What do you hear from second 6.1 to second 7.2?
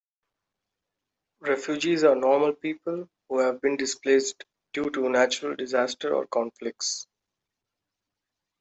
or conflicts